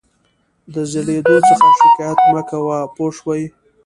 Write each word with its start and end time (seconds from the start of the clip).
د 0.73 0.75
زړېدو 0.91 1.35
څخه 1.49 1.67
شکایت 1.79 2.19
مه 2.33 2.41
کوه 2.49 2.77
پوه 2.95 3.11
شوې!. 3.17 3.43